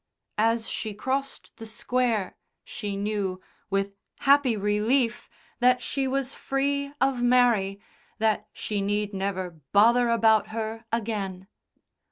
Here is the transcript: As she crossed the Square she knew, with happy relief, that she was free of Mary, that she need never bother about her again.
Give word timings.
As 0.39 0.67
she 0.67 0.95
crossed 0.95 1.51
the 1.57 1.67
Square 1.67 2.35
she 2.63 2.95
knew, 2.97 3.39
with 3.69 3.93
happy 4.21 4.57
relief, 4.57 5.29
that 5.59 5.79
she 5.83 6.07
was 6.07 6.33
free 6.33 6.91
of 6.99 7.21
Mary, 7.21 7.79
that 8.17 8.47
she 8.51 8.81
need 8.81 9.13
never 9.13 9.61
bother 9.73 10.09
about 10.09 10.47
her 10.47 10.85
again. 10.91 11.47